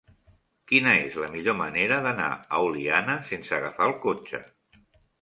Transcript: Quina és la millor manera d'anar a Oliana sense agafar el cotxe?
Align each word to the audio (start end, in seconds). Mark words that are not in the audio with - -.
Quina 0.71 0.93
és 1.01 1.19
la 1.25 1.29
millor 1.35 1.57
manera 1.59 2.01
d'anar 2.07 2.31
a 2.59 2.65
Oliana 2.71 3.21
sense 3.31 3.57
agafar 3.63 3.91
el 3.93 3.99
cotxe? 4.11 4.47